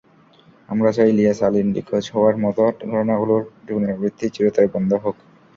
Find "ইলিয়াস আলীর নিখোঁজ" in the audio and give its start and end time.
1.09-2.05